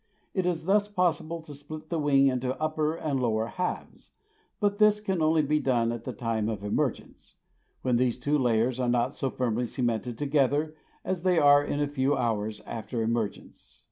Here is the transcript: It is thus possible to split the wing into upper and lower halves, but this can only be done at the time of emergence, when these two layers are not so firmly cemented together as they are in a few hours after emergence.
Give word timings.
It 0.33 0.47
is 0.47 0.65
thus 0.65 0.87
possible 0.87 1.43
to 1.43 1.53
split 1.53 1.89
the 1.89 1.99
wing 1.99 2.25
into 2.25 2.59
upper 2.59 2.95
and 2.95 3.19
lower 3.19 3.45
halves, 3.45 4.13
but 4.59 4.79
this 4.79 4.99
can 4.99 5.21
only 5.21 5.43
be 5.43 5.59
done 5.59 5.91
at 5.91 6.05
the 6.05 6.11
time 6.11 6.49
of 6.49 6.63
emergence, 6.63 7.35
when 7.83 7.97
these 7.97 8.17
two 8.17 8.39
layers 8.39 8.79
are 8.79 8.89
not 8.89 9.13
so 9.13 9.29
firmly 9.29 9.67
cemented 9.67 10.17
together 10.17 10.73
as 11.05 11.21
they 11.21 11.37
are 11.37 11.63
in 11.63 11.79
a 11.79 11.87
few 11.87 12.17
hours 12.17 12.61
after 12.65 13.03
emergence. 13.03 13.79